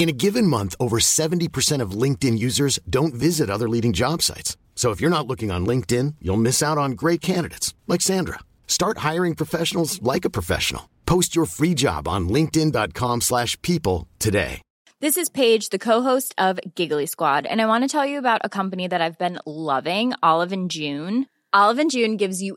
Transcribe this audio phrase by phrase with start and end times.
[0.00, 4.56] In a given month, over 70% of LinkedIn users don't visit other leading job sites.
[4.74, 8.38] So if you're not looking on LinkedIn, you'll miss out on great candidates like Sandra.
[8.66, 10.88] Start hiring professionals like a professional.
[11.04, 14.62] Post your free job on linkedin.com/people today.
[15.00, 18.40] This is Paige, the co-host of Giggly Squad, and I want to tell you about
[18.42, 21.26] a company that I've been loving, Olive and June.
[21.52, 22.56] Olive and June gives you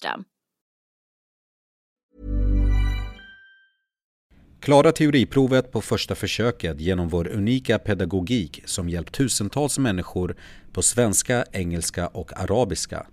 [4.61, 10.35] Klara teoriprovet på första försöket genom vår unika pedagogik som hjälpt tusentals människor
[10.71, 13.07] på svenska, engelska och arabiska.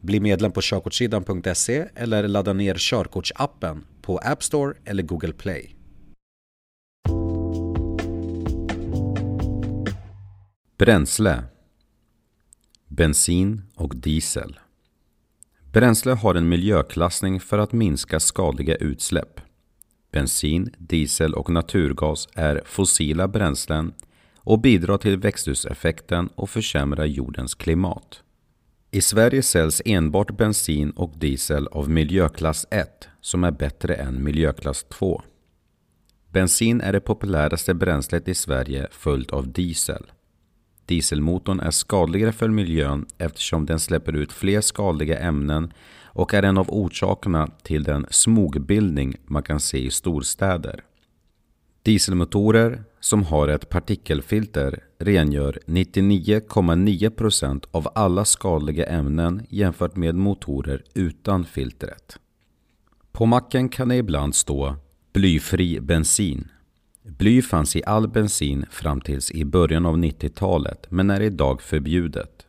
[0.00, 5.76] Bli medlem på körkortssidan.se eller ladda ner körkortsappen på App Store eller Google Play.
[10.78, 11.44] Bränsle
[12.88, 14.58] Bensin och diesel
[15.74, 19.40] Bränsle har en miljöklassning för att minska skadliga utsläpp.
[20.12, 23.92] Bensin, diesel och naturgas är fossila bränslen
[24.36, 28.22] och bidrar till växthuseffekten och försämrar jordens klimat.
[28.90, 34.84] I Sverige säljs enbart bensin och diesel av miljöklass 1 som är bättre än miljöklass
[34.84, 35.22] 2.
[36.30, 40.04] Bensin är det populäraste bränslet i Sverige följt av diesel.
[40.86, 45.72] Dieselmotorn är skadligare för miljön eftersom den släpper ut fler skadliga ämnen
[46.04, 50.84] och är en av orsakerna till den smogbildning man kan se i storstäder.
[51.82, 61.44] Dieselmotorer som har ett partikelfilter rengör 99,9% av alla skadliga ämnen jämfört med motorer utan
[61.44, 62.18] filtret.
[63.12, 64.76] På macken kan det ibland stå
[65.12, 66.48] blyfri bensin
[67.06, 72.46] Bly fanns i all bensin fram tills i början av 90-talet men är idag förbjudet.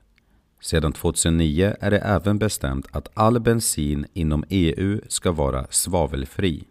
[0.61, 6.63] Sedan 2009 är det även bestämt att all bensin inom EU ska vara svavelfri.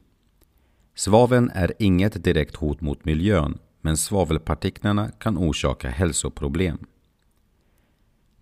[0.95, 6.79] Svaveln är inget direkt hot mot miljön men svavelpartiklarna kan orsaka hälsoproblem.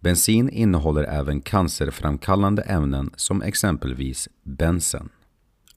[0.01, 5.09] Bensin innehåller även cancerframkallande ämnen som exempelvis bensen.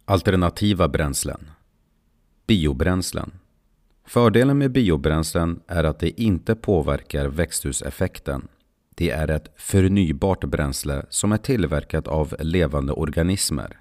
[0.05, 1.49] Alternativa bränslen
[2.47, 3.31] Biobränslen
[4.07, 8.47] Fördelen med biobränslen är att det inte påverkar växthuseffekten.
[8.95, 13.79] Det är ett förnybart bränsle som är tillverkat av levande organismer.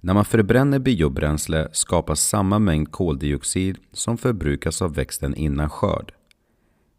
[0.00, 6.12] När man förbränner biobränsle skapas samma mängd koldioxid som förbrukas av växten innan skörd.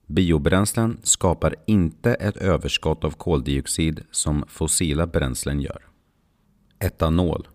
[0.08, 5.86] Biobränslen skapar inte ett överskott av koldioxid som fossila bränslen gör.
[6.80, 7.48] Etanol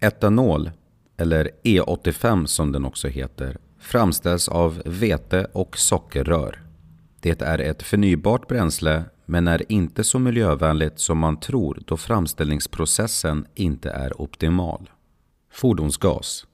[0.00, 0.70] Etanol
[1.16, 6.62] eller E85 som den också heter, framställs av vete och sockerrör.
[7.20, 13.46] Det är ett förnybart bränsle men är inte så miljövänligt som man tror då framställningsprocessen
[13.54, 14.90] inte är optimal.
[15.52, 16.46] Fordonsgas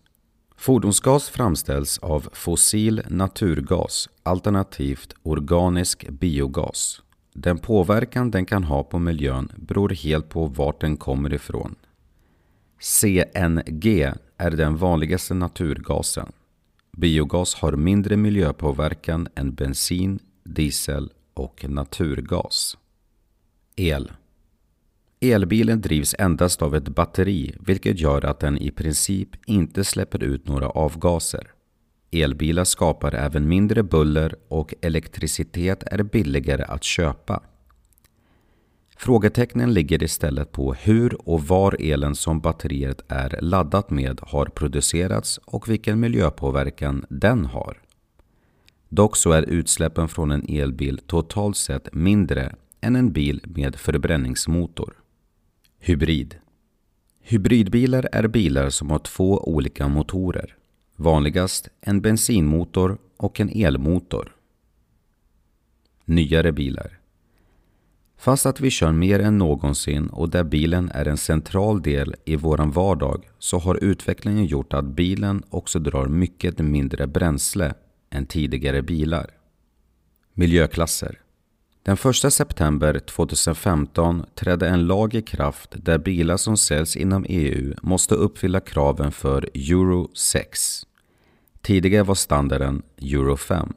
[0.57, 7.03] Fordonsgas framställs av fossil naturgas alternativt organisk biogas.
[7.35, 11.75] Den påverkan den kan ha på miljön beror helt på vart den kommer ifrån.
[12.81, 16.33] CNG är den vanligaste naturgasen.
[16.97, 22.79] Biogas har mindre miljöpåverkan än bensin, diesel och naturgas.
[23.77, 24.13] El
[25.21, 30.49] Elbilen drivs endast av ett batteri vilket gör att den i princip inte släpper ut
[30.49, 31.53] några avgaser.
[32.11, 37.43] Elbilar skapar även mindre buller och elektricitet är billigare att köpa.
[39.01, 45.39] Frågetecknen ligger istället på hur och var elen som batteriet är laddat med har producerats
[45.45, 47.83] och vilken miljöpåverkan den har.
[48.89, 54.95] Dock så är utsläppen från en elbil totalt sett mindre än en bil med förbränningsmotor.
[55.79, 56.37] Hybrid
[57.21, 60.57] Hybridbilar är bilar som har två olika motorer.
[60.97, 64.37] Vanligast en bensinmotor och en elmotor.
[66.05, 66.98] Nyare bilar
[68.21, 72.37] Fast att vi kör mer än någonsin och där bilen är en central del i
[72.37, 77.75] våran vardag så har utvecklingen gjort att bilen också drar mycket mindre bränsle
[78.11, 79.31] än tidigare bilar.
[80.35, 81.21] Miljöklasser
[81.83, 87.75] Den 1 september 2015 trädde en lag i kraft där bilar som säljs inom EU
[87.83, 90.83] måste uppfylla kraven för Euro 6.
[91.61, 93.73] Tidigare var standarden Euro 5.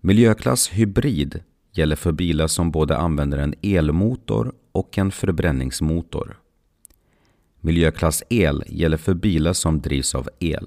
[0.00, 1.42] Miljöklass Hybrid
[1.74, 6.38] gäller för bilar som både använder en elmotor och en förbränningsmotor.
[7.60, 10.66] Miljöklass El gäller för bilar som drivs av el.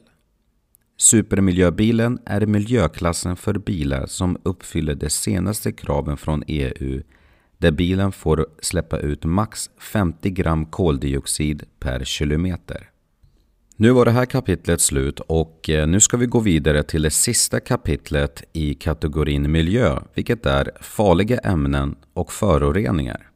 [0.98, 7.04] Supermiljöbilen är miljöklassen för bilar som uppfyller de senaste kraven från EU
[7.58, 12.90] där bilen får släppa ut max 50 gram koldioxid per kilometer.
[13.80, 17.10] Nu var det här kapitlet slut och eh, nu ska vi gå vidare till det
[17.10, 23.27] sista kapitlet i kategorin miljö, vilket är farliga ämnen och föroreningar.